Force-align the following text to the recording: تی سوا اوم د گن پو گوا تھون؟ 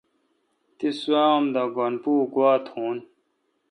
تی 0.77 0.87
سوا 0.99 1.23
اوم 1.31 1.45
د 1.53 1.57
گن 1.75 1.93
پو 2.03 2.11
گوا 2.33 2.53
تھون؟ 2.65 2.97